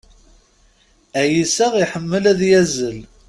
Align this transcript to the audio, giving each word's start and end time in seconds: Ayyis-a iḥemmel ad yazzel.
Ayyis-a 1.19 1.67
iḥemmel 1.83 2.23
ad 2.31 2.41
yazzel. 2.49 2.99